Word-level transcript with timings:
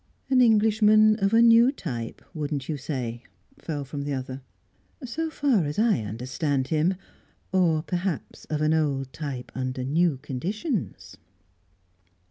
"An 0.31 0.41
Englishman 0.41 1.15
of 1.17 1.31
a 1.31 1.43
new 1.43 1.71
type, 1.71 2.23
wouldn't 2.33 2.67
you 2.67 2.75
say?" 2.75 3.21
fell 3.59 3.85
from 3.85 4.01
the 4.01 4.13
other. 4.13 4.41
"So 5.05 5.29
far 5.29 5.65
as 5.65 5.77
I 5.77 5.99
understand 6.01 6.69
him. 6.69 6.95
Or 7.51 7.83
perhaps 7.83 8.45
of 8.45 8.61
an 8.61 8.73
old 8.73 9.13
type 9.13 9.51
under 9.53 9.83
new 9.83 10.17
conditions." 10.17 11.17